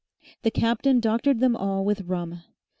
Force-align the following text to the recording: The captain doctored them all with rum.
The 0.41 0.49
captain 0.49 0.99
doctored 0.99 1.41
them 1.41 1.55
all 1.55 1.85
with 1.85 2.01
rum. 2.07 2.41